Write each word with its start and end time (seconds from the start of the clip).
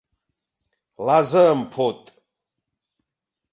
L'ase 1.09 1.45
em 1.51 1.63
fot! 1.77 2.11